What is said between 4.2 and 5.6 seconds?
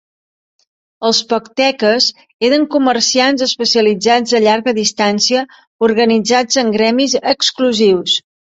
de llarga distància